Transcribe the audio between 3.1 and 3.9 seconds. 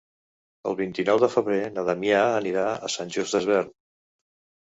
Just Desvern.